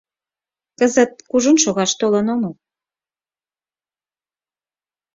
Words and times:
—Кызыт 0.79 1.11
кужун 1.29 1.57
шогаш 1.63 1.91
толын 1.99 2.27
омыл. 2.33 2.53